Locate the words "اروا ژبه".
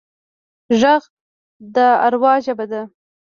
2.05-2.65